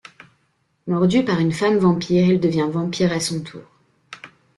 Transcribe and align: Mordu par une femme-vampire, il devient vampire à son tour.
Mordu 0.87 1.23
par 1.23 1.39
une 1.39 1.51
femme-vampire, 1.51 2.25
il 2.25 2.39
devient 2.39 2.67
vampire 2.71 3.11
à 3.13 3.19
son 3.19 3.41
tour. 3.43 3.61